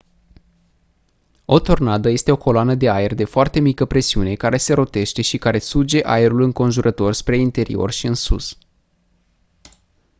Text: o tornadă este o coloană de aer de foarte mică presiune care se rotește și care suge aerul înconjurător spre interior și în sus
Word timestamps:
o 1.45 1.59
tornadă 1.61 2.09
este 2.09 2.31
o 2.31 2.37
coloană 2.37 2.75
de 2.75 2.89
aer 2.89 3.13
de 3.13 3.25
foarte 3.25 3.59
mică 3.59 3.85
presiune 3.85 4.35
care 4.35 4.57
se 4.57 4.73
rotește 4.73 5.21
și 5.21 5.37
care 5.37 5.59
suge 5.59 6.03
aerul 6.03 6.41
înconjurător 6.41 7.13
spre 7.13 7.37
interior 7.37 7.91
și 7.91 8.05
în 8.05 8.13
sus 8.15 8.57